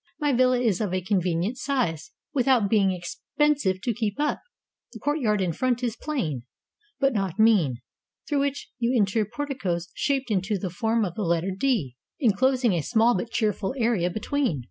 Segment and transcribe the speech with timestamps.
[0.19, 4.41] My villa is of a convenient size without being expen sive to keep up.
[4.93, 6.41] The courtyard in front is plain,
[6.99, 7.75] but not mean,
[8.27, 12.81] through which you enter porticoes shaped into the form of the letter" D," inclosing a
[12.81, 14.59] small but cheerful area between.